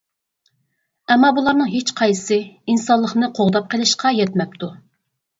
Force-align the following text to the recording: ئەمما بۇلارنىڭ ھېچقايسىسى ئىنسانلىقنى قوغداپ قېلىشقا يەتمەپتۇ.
ئەمما 1.15 1.27
بۇلارنىڭ 1.39 1.67
ھېچقايسىسى 1.73 2.37
ئىنسانلىقنى 2.73 3.29
قوغداپ 3.41 3.67
قېلىشقا 3.75 4.13
يەتمەپتۇ. 4.21 4.71